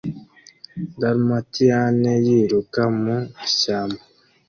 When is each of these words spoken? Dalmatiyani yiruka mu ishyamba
Dalmatiyani 0.99 2.13
yiruka 2.25 2.81
mu 3.01 3.17
ishyamba 3.47 4.01